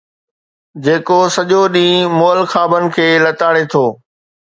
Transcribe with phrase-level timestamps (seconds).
[0.83, 3.85] جيڪو سڄو ڏينهن مئل خوابن کي لتاڙي ٿو